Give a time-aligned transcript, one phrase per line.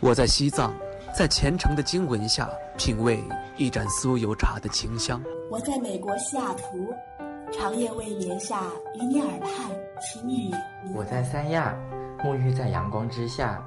[0.00, 0.74] 我在西藏，
[1.16, 3.24] 在虔诚的经文下品味
[3.56, 5.22] 一盏酥油茶的清香。
[5.50, 6.92] 我在美国西雅图，
[7.50, 8.62] 长夜未眠下
[8.94, 9.50] 与你耳畔
[10.02, 10.50] 轻语。
[10.94, 11.74] 我在三亚，
[12.18, 13.66] 沐浴在阳光之下。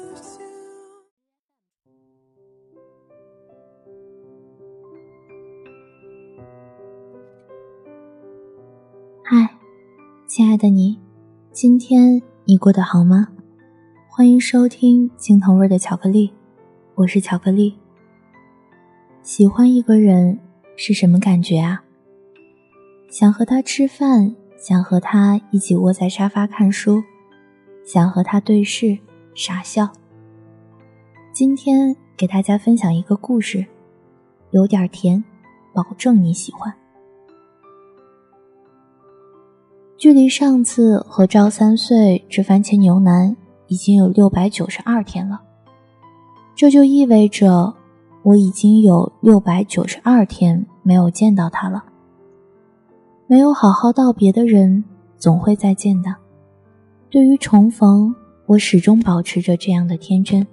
[10.41, 10.97] 亲爱的你，
[11.51, 13.27] 今天你过得好吗？
[14.09, 16.33] 欢迎收听青藤味的巧克力，
[16.95, 17.77] 我是巧克力。
[19.21, 20.39] 喜欢一个人
[20.75, 21.83] 是什么感觉啊？
[23.07, 27.03] 想和他吃饭，想和他一起窝在沙发看书，
[27.85, 28.97] 想和他对视
[29.35, 29.91] 傻笑。
[31.31, 33.63] 今天给大家分享一个故事，
[34.49, 35.23] 有点甜，
[35.71, 36.73] 保证你喜欢。
[40.01, 45.39] 距离上次和赵三岁吃番茄牛腩已经有六百九十二天了，
[46.55, 47.75] 这就意味着
[48.23, 51.83] 我已经有六百九十二天没有见到他了。
[53.27, 54.83] 没有好好道别的人，
[55.19, 56.15] 总会再见的。
[57.11, 58.15] 对于重逢，
[58.47, 60.47] 我始终保持着这样的天真。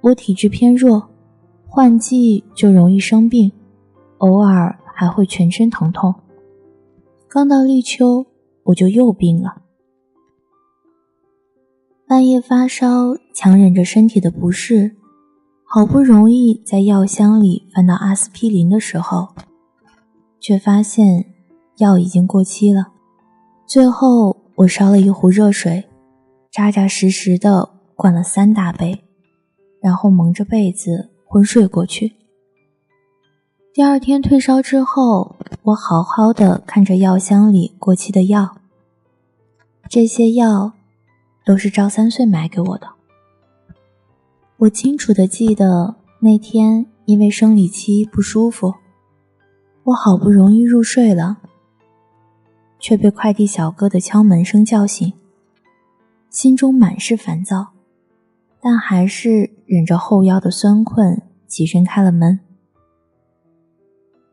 [0.00, 1.08] 我体质偏弱，
[1.68, 3.52] 换季就容易生病，
[4.18, 6.12] 偶尔还会全身疼痛。
[7.36, 8.24] 刚到立秋，
[8.62, 9.60] 我就又病了。
[12.08, 14.96] 半夜发烧，强忍着身体的不适，
[15.62, 19.34] 好不容易在药箱里翻到阿司匹林的时候，
[20.40, 21.26] 却发现
[21.76, 22.94] 药已经过期了。
[23.66, 25.84] 最后，我烧了一壶热水，
[26.50, 29.04] 扎扎实实的灌了三大杯，
[29.82, 32.14] 然后蒙着被子昏睡过去。
[33.76, 38.56] 第二天退烧之后，我好好的看着药箱里过期的药。
[39.86, 40.72] 这些药
[41.44, 42.88] 都是赵三岁买给我的。
[44.56, 48.76] 我清楚的记得那天因为生理期不舒服，
[49.82, 51.36] 我好不容易入睡了，
[52.78, 55.12] 却被快递小哥的敲门声叫醒，
[56.30, 57.74] 心中满是烦躁，
[58.58, 62.40] 但还是忍着后腰的酸困，起身开了门。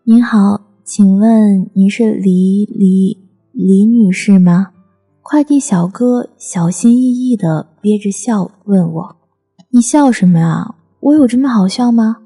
[0.06, 3.18] 您好，请问您是李李
[3.54, 4.74] 李女士吗？
[5.22, 9.16] 快递小哥小心翼翼的憋着笑问我
[9.72, 10.76] ：“你笑什么啊？
[11.00, 12.18] 我有这么好笑吗？”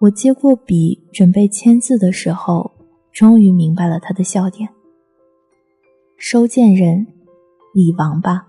[0.00, 2.70] 我接过笔准备签字的时候，
[3.10, 4.68] 终于明白了他的笑点。
[6.18, 7.06] 收件人
[7.72, 8.46] 李王八，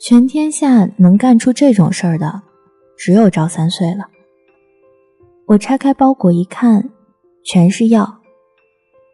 [0.00, 2.42] 全天下能干出这种事儿的，
[2.98, 4.04] 只有赵三岁了。
[5.46, 6.90] 我拆开包裹一看。
[7.44, 8.20] 全是药，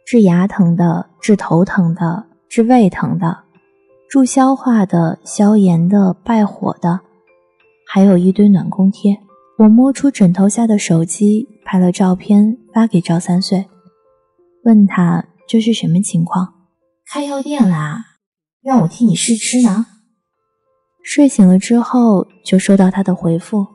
[0.07, 3.45] 治牙疼的，治头疼的，治胃疼的，
[4.09, 7.01] 助消化的，消炎的，败火的，
[7.89, 9.19] 还有一堆暖宫贴。
[9.59, 13.67] 我摸出枕头下的手机，拍了照片发给赵三岁，
[14.65, 16.55] 问他这是什么情况？
[17.13, 18.05] 开药店啦？
[18.63, 19.87] 让我替你试吃呢。
[21.03, 23.67] 睡醒了之后就收到他的回复，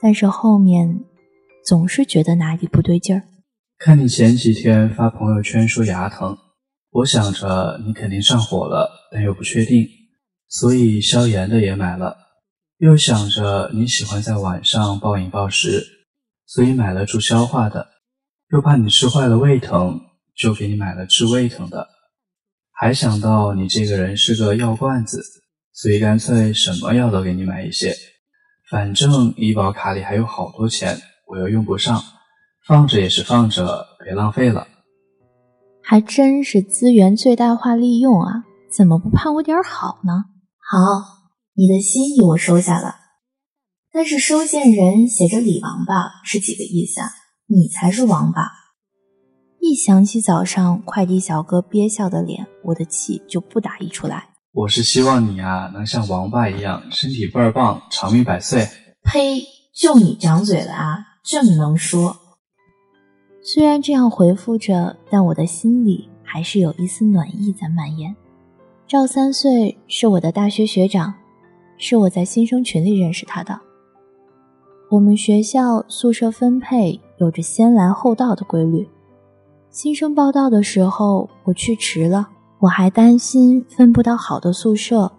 [0.00, 1.00] 但是后面
[1.66, 3.24] 总是觉得哪里不对劲儿。
[3.84, 6.38] 看你前几天发朋友圈说牙疼，
[6.90, 9.88] 我想着你肯定上火了，但又不确定，
[10.46, 12.16] 所以消炎的也买了。
[12.78, 15.84] 又想着你喜欢在晚上暴饮暴食，
[16.46, 17.88] 所以买了助消化的。
[18.52, 20.00] 又怕你吃坏了胃疼，
[20.36, 21.88] 就给你买了治胃疼的。
[22.70, 25.20] 还想到你这个人是个药罐子，
[25.72, 27.92] 所以干脆什么药都给你买一些。
[28.70, 32.00] 反正医保卡里还有好多钱，我又用不上。
[32.66, 34.68] 放着也是放着，别浪费了。
[35.82, 38.44] 还真是资源最大化利用啊！
[38.70, 40.24] 怎么不盼我点好呢？
[40.58, 40.78] 好，
[41.54, 42.94] 你的心意我收下了。
[43.92, 47.10] 但是收件人写着李王八是几个意思啊？
[47.48, 48.50] 你才是王八！
[49.60, 54.28] 一想起早上快递小哥憋笑的脸，我的气就不打一处来。
[54.52, 58.68] 我是希望你啊，能像王八一样，身体倍儿棒，长命百岁。
[59.02, 59.42] 呸！
[59.74, 62.16] 就你长嘴了啊，这么能说。
[63.44, 68.14] 虽然这样回复着，但我的心里还是有一丝暖意在蔓延。
[68.86, 71.12] 赵三岁是我的大学学长，
[71.76, 73.58] 是我在新生群里认识他的。
[74.88, 78.88] 我们学校宿舍分配有着先来后到的规律，
[79.70, 82.28] 新生报道的时候我去迟了，
[82.60, 85.10] 我还担心分不到好的宿舍。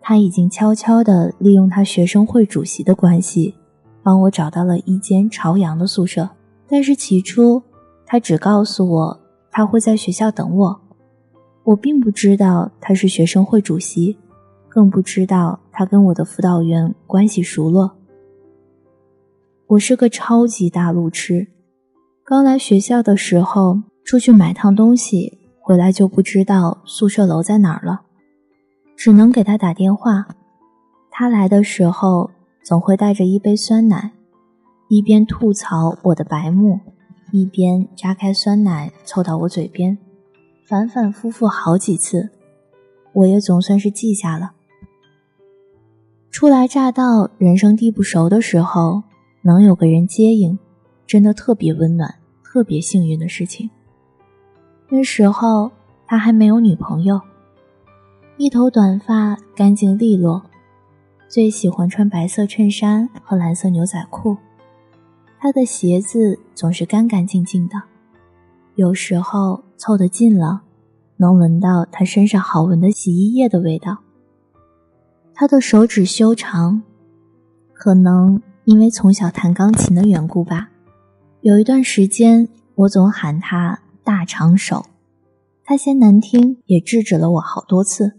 [0.00, 3.54] 他已经悄悄地利用他学生会主席的关系，
[4.02, 6.26] 帮我找到了一间朝阳的宿舍。
[6.68, 7.62] 但是起初，
[8.06, 9.20] 他只告诉我
[9.50, 10.80] 他会在学校等我。
[11.64, 14.18] 我并不知道他是学生会主席，
[14.68, 17.96] 更不知道他跟我的辅导员关系熟络。
[19.66, 21.46] 我是个超级大路痴，
[22.24, 28.02] 刚来学校的时候出去买趟东西，回来就不知道宿舍楼在哪儿了。
[28.96, 30.26] 只能给他打电话。
[31.10, 32.30] 他来的时候
[32.62, 34.12] 总会带着一杯酸奶，
[34.94, 36.78] 一边吐槽我的白目，
[37.32, 39.98] 一边扎开酸奶凑到我嘴边，
[40.64, 42.30] 反反复复好几次，
[43.12, 44.52] 我也总算是记下了。
[46.30, 49.02] 初来乍到、人生地不熟的时候，
[49.42, 50.56] 能有个人接应，
[51.08, 52.14] 真的特别温暖、
[52.44, 53.68] 特别幸运的事情。
[54.88, 55.72] 那时候
[56.06, 57.20] 他还没有女朋友。
[58.36, 60.44] 一头短发，干净利落，
[61.28, 64.36] 最喜欢穿白色衬衫和蓝色牛仔裤。
[65.44, 67.74] 他的鞋子总是干干净净的，
[68.76, 70.62] 有时候凑得近了，
[71.18, 73.98] 能闻到他身上好闻的洗衣液的味道。
[75.34, 76.82] 他的手指修长，
[77.74, 80.70] 可能因为从小弹钢琴的缘故吧。
[81.42, 84.86] 有一段时间，我总喊他“大长手”，
[85.62, 88.14] 他嫌难听，也制止了我好多次。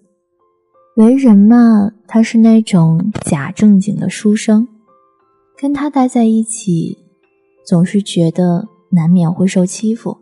[0.95, 4.67] 为人嘛，他是那种假正经的书生，
[5.57, 6.99] 跟他待在一起，
[7.65, 10.17] 总是觉得难免会受欺负，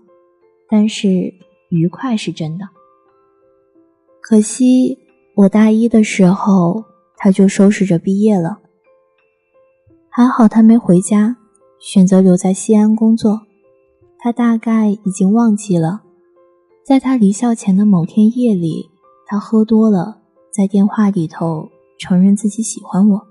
[0.69, 1.33] 但是
[1.69, 2.65] 愉快是真的。
[4.21, 4.97] 可惜
[5.35, 6.85] 我大一的时候，
[7.17, 8.59] 他就收拾着毕业了。
[10.09, 11.35] 还好他没回家，
[11.79, 13.41] 选择留在西安工作。
[14.17, 16.03] 他大概已经忘记了，
[16.85, 18.89] 在他离校前的某天夜里，
[19.25, 20.21] 他喝多了。
[20.51, 21.67] 在电话里头
[21.97, 23.27] 承认自己喜欢我，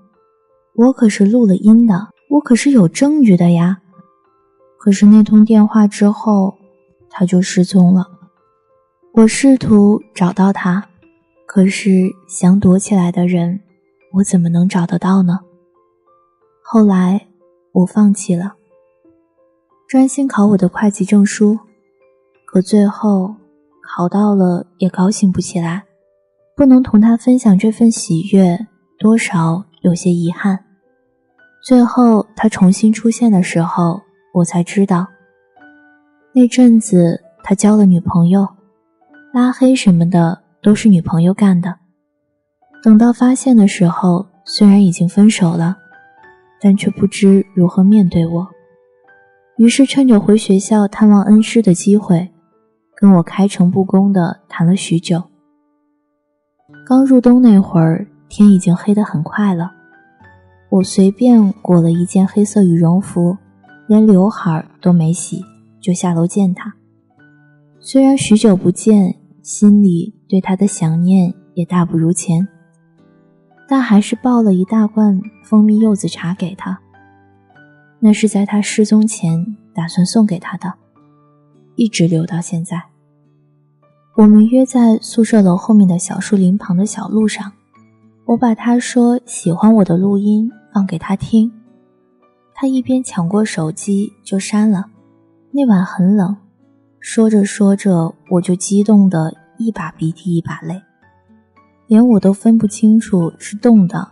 [0.75, 3.79] 我可是录了音的，我可是有证据的呀。
[4.83, 6.57] 可是那通电话之后，
[7.09, 8.05] 他就失踪了。
[9.13, 10.89] 我试图找到他，
[11.45, 13.61] 可是想躲起来的人，
[14.11, 15.39] 我怎么能找得到呢？
[16.61, 17.27] 后来
[17.71, 18.55] 我放弃了，
[19.87, 21.57] 专心考我的会计证书，
[22.45, 23.35] 可最后
[23.81, 25.85] 考到了也高兴不起来。
[26.57, 28.67] 不能同他分享这份喜悦，
[28.99, 30.65] 多少有些遗憾。
[31.63, 34.01] 最后他重新出现的时候，
[34.33, 35.07] 我才知道，
[36.33, 38.47] 那阵子他交了女朋友，
[39.31, 41.75] 拉黑什么的都是女朋友干的。
[42.81, 45.77] 等到发现的时候，虽然已经分手了，
[46.59, 48.47] 但却不知如何面对我。
[49.57, 52.31] 于是趁着回学校探望恩师的机会，
[52.95, 55.21] 跟我开诚布公的谈了许久。
[56.87, 59.71] 刚入冬那会儿，天已经黑得很快了。
[60.69, 63.37] 我随便裹了一件黑色羽绒服，
[63.87, 65.43] 连刘海都没洗，
[65.81, 66.73] 就下楼见他。
[67.79, 72.47] 虽然许久不见，心里对他的想念也大不如前，
[73.67, 76.79] 但还是抱了一大罐蜂蜜柚子茶给他。
[77.99, 80.73] 那是在他失踪前打算送给他的，
[81.75, 82.81] 一直留到现在。
[84.15, 87.51] 我们约在宿舍楼后面的小树林旁的小路上，
[88.25, 91.51] 我把他说喜欢我的录音放给他听，
[92.53, 94.85] 他一边抢过手机就删了。
[95.51, 96.37] 那晚很冷，
[96.99, 100.81] 说着说着我就激动的一把鼻涕一把泪，
[101.87, 104.07] 连我都分不清楚是冻的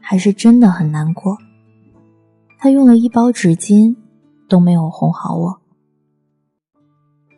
[0.00, 1.36] 还是真的很难过。
[2.58, 3.96] 他用了一包纸巾
[4.48, 5.60] 都没有哄好我，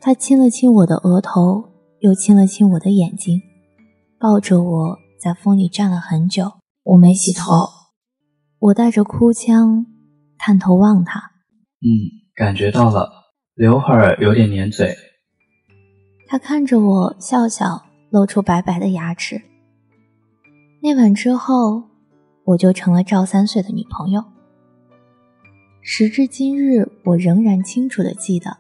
[0.01, 1.71] 他亲了亲我的额头。
[2.01, 3.41] 又亲了亲我的眼睛，
[4.19, 6.53] 抱着我在风里站了很久。
[6.83, 7.67] 我没洗头，
[8.59, 9.87] 我带着哭腔
[10.38, 11.21] 探头望他。
[11.81, 11.88] 嗯，
[12.35, 13.11] 感觉到了，
[13.55, 14.97] 刘海有点粘嘴。
[16.26, 19.43] 他看着我笑笑，露出白白的牙齿。
[20.83, 21.85] 那晚之后，
[22.45, 24.25] 我就成了赵三岁的女朋友。
[25.83, 28.57] 时至今日，我仍然清楚的记得，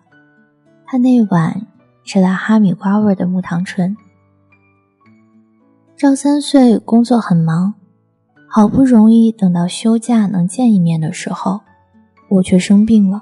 [0.86, 1.66] 他那晚。
[2.06, 3.96] 吃了哈密瓜味的木糖醇。
[5.96, 7.72] 赵三岁工作很忙，
[8.56, 11.62] 好不容易等到休假能见一面的时候，
[12.30, 13.20] 我却生病了，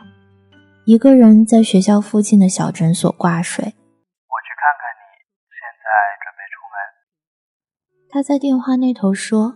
[0.84, 3.64] 一个人在学校附近的小诊所挂水。
[3.64, 5.08] 我去看看你，
[5.56, 5.88] 现在
[6.20, 6.76] 准备出门。
[8.10, 9.54] 他在电话那头说：“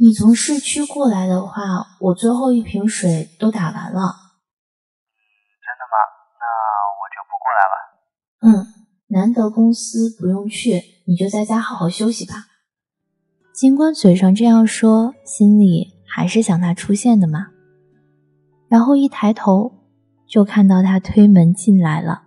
[0.00, 4.00] 你从市区过来的话，我最后一瓶水都打完了。”
[5.60, 5.96] 真的吗？
[6.40, 6.48] 那
[6.96, 7.76] 我就不过来了。
[8.40, 8.72] 嗯，
[9.08, 12.47] 难得公司不用去，你就在家好好休息吧。
[13.58, 17.48] 尽管嘴上这样说，心里还是想他出现的嘛。
[18.68, 19.72] 然后一抬头，
[20.28, 22.22] 就看到他推门进来了。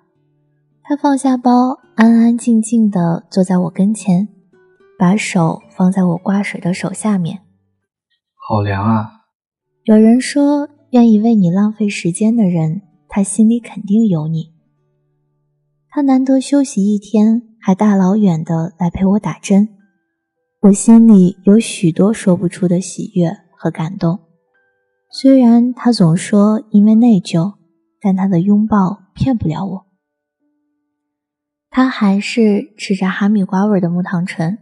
[0.83, 4.27] 他放下包，安安静静的坐在我跟前，
[4.99, 7.39] 把手放在我挂水的手下面。
[8.35, 9.09] 好凉啊！
[9.85, 14.51] 有人说，愿意为你浪费时间的人，他心里肯定有你。
[15.87, 19.69] 他难得休息一天，还大老远的来陪我打针，
[20.63, 24.19] 我心里有许多说不出的喜悦和感动。
[25.09, 27.55] 虽然他总说因为内疚，
[27.99, 29.87] 但他的拥抱骗不了我。
[31.71, 34.59] 他还是吃着哈密瓜味的木糖醇，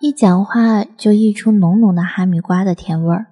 [0.00, 3.26] 一讲话就溢出浓浓的哈密瓜的甜味儿。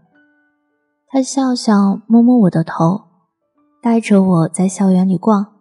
[1.08, 3.00] 他笑笑，摸摸我的头，
[3.80, 5.54] 带着我在校园里逛。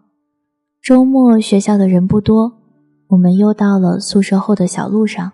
[0.81, 2.51] 周末学校的人不多，
[3.07, 5.31] 我们又到了宿舍后的小路上，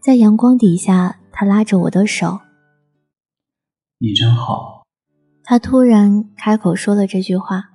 [0.00, 2.40] 在阳光底下，他拉着我的手
[3.98, 4.84] ：“你真好。”
[5.42, 7.70] 他突然开口说了这句话。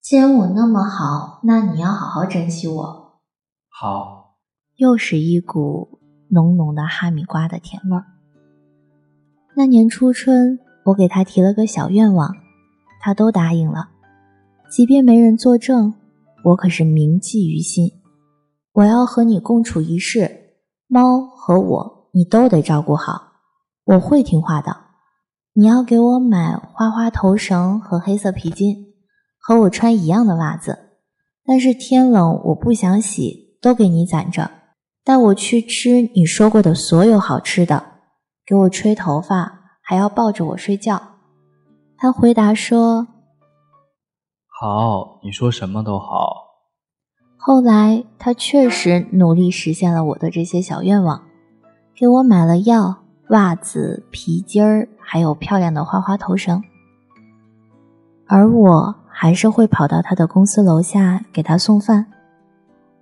[0.00, 3.20] 既然我那么好，那你要好好珍惜我。
[3.68, 4.36] 好，
[4.76, 6.00] 又是一股
[6.30, 8.04] 浓浓的哈密瓜的甜味儿。
[9.56, 12.34] 那年初春，我给他提了个小愿望，
[13.00, 13.88] 他都答应了。
[14.70, 15.94] 即便没人作证，
[16.44, 17.90] 我可是铭记于心。
[18.72, 20.47] 我要和你共处一室，
[20.88, 23.32] 猫和我你都得照顾好。
[23.84, 24.76] 我会听话的。
[25.52, 28.86] 你要给我买花花头绳和黑色皮筋。
[29.40, 30.78] 和我穿一样的袜子，
[31.46, 34.50] 但是天冷我不想洗，都给你攒着。
[35.02, 37.82] 带我去吃你说过的所有好吃的，
[38.44, 41.00] 给我吹头发，还要抱着我睡觉。
[41.96, 43.08] 他回答说
[44.60, 46.47] ：“好，你说什么都好。”
[47.48, 51.22] 后来他确实努力实现了我的这些小愿望，
[51.96, 52.94] 给我买了药、
[53.30, 56.62] 袜子、皮筋儿，还有漂亮的花花头绳，
[58.26, 58.94] 而我。
[59.10, 62.06] 还是会跑到他的公司楼下给他送饭，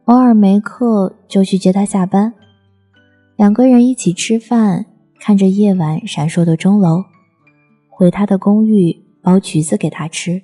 [0.04, 2.32] 偶尔没课就去接他下班，
[3.34, 4.86] 两个人一起吃饭，
[5.20, 7.04] 看着夜晚闪烁的钟楼，
[7.90, 10.40] 回他的公寓剥橘子给他吃，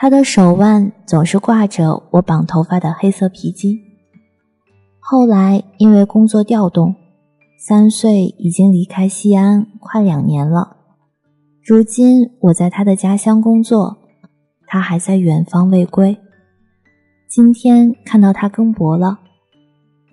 [0.00, 3.76] 他的手腕总是挂着我绑头发的黑色皮筋。
[5.00, 6.94] 后来因为工作调动，
[7.58, 10.76] 三岁已经离开西安快两年了，
[11.64, 13.98] 如今我在他的家乡工作。
[14.70, 16.18] 他还在远方未归。
[17.26, 19.18] 今天看到他更薄了，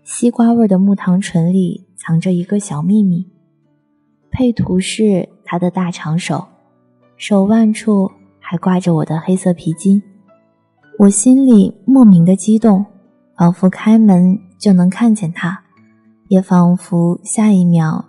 [0.05, 3.27] 西瓜味的木糖醇里藏着一个小秘密。
[4.31, 6.47] 配图是他的大长手，
[7.17, 8.09] 手腕处
[8.47, 9.99] 还挂着我的黑色皮筋。
[10.99, 12.85] 我心里莫名的激动，
[13.35, 15.63] 仿佛开门就能看见他，
[16.27, 18.05] 也仿佛下一秒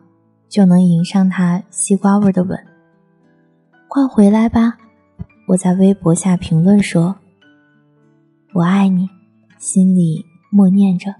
[0.46, 2.58] 就能迎上他西瓜味的吻。
[3.88, 4.76] 快回来吧！
[5.48, 7.16] 我在微博下评论说
[8.52, 9.08] ：“我爱你，
[9.58, 11.14] 心里默念着。”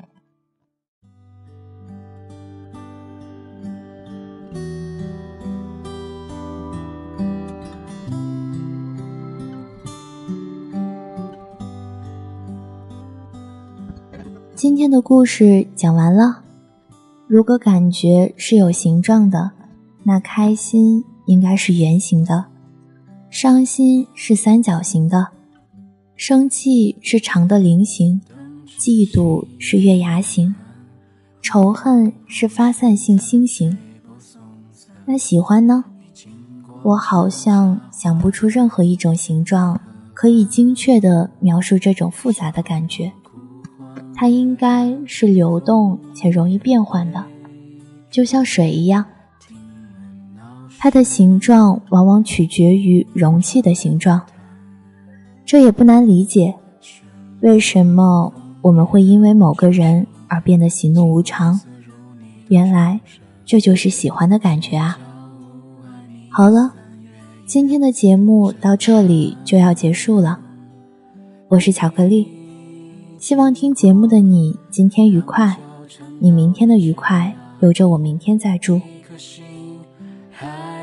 [14.56, 16.42] 今天的故事讲完了。
[17.26, 19.50] 如果感觉是有形状的，
[20.02, 22.46] 那开心应该是圆形的。
[23.28, 25.28] 伤心是三角形的，
[26.16, 28.18] 生气是长的菱形，
[28.78, 30.54] 嫉妒是月牙形，
[31.42, 33.76] 仇恨是发散性心形。
[35.04, 35.84] 那喜欢呢？
[36.82, 39.78] 我好像想不出任何一种形状
[40.14, 43.12] 可以精确地描述这种复杂的感觉。
[44.16, 47.23] 它应该是流动且容易变换的，
[48.11, 49.04] 就像水一样。
[50.78, 54.23] 它的形状往往取决于容器的形状，
[55.44, 56.54] 这也不难理解。
[57.40, 58.32] 为什么
[58.62, 61.61] 我们会因为某个人而变得喜怒无常？
[62.49, 63.00] 原来
[63.44, 64.99] 这就是喜欢的感觉啊！
[66.30, 66.73] 好了，
[67.44, 70.40] 今天的节目到这里就要结束了。
[71.49, 72.28] 我是巧克力，
[73.26, 75.56] 希望听节目的你今天愉快，
[76.21, 78.80] 你明天的愉快留着我明天再祝。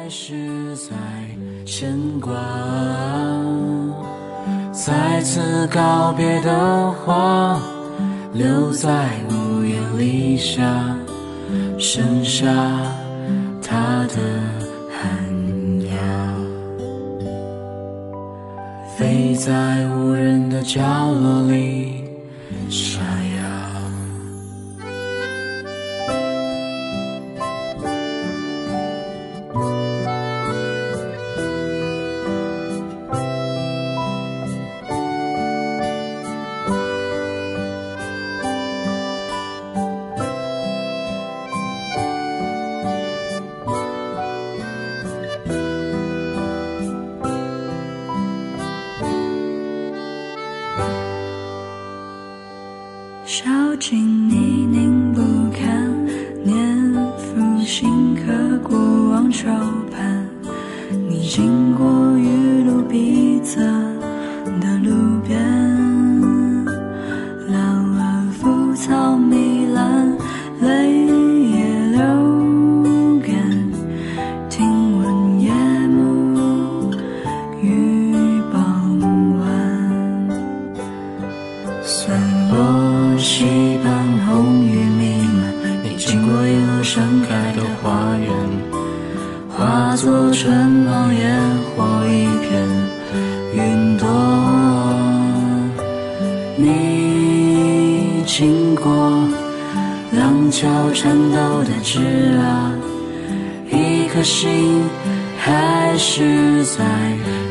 [0.10, 0.92] 是在
[1.66, 2.34] 牵挂，
[4.74, 7.62] 再次告别的话，
[8.34, 10.98] 留在屋檐底下，
[11.80, 12.46] 剩下
[13.62, 14.18] 他的
[14.92, 16.34] 寒鸦，
[18.98, 20.82] 飞在无人的角
[21.14, 22.03] 落里。
[100.24, 102.00] 廊桥颤抖的枝
[102.38, 102.72] 啊，
[103.70, 104.82] 一颗心
[105.38, 106.82] 还是在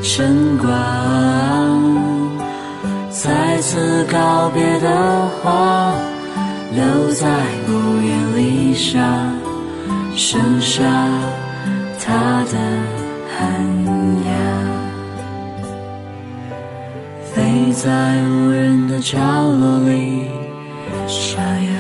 [0.00, 0.26] 牵
[0.56, 0.70] 挂。
[3.10, 4.88] 再次告别的
[5.42, 5.92] 话，
[6.74, 7.28] 留在
[7.68, 9.06] 屋檐里下，
[10.16, 10.82] 剩下
[12.00, 12.56] 他的
[13.36, 13.38] 寒
[14.24, 14.32] 鸦，
[17.34, 20.22] 飞在无人的角落里，
[21.06, 21.71] 沙哑。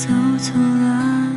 [0.00, 0.08] 走
[0.38, 1.29] 错了。